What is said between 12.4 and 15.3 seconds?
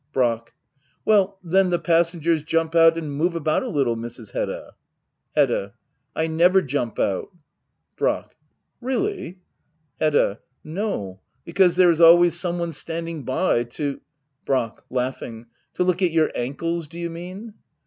one standing Brack. To